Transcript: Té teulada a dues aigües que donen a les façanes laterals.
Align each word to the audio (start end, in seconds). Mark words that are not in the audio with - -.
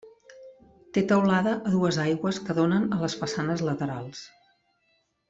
Té 0.97 1.01
teulada 1.11 1.53
a 1.71 1.75
dues 1.75 1.99
aigües 2.05 2.39
que 2.47 2.55
donen 2.63 2.89
a 2.97 3.05
les 3.05 3.19
façanes 3.21 3.63
laterals. 3.71 4.23